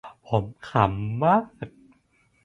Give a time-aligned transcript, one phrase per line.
[0.27, 1.43] ผมขำมาก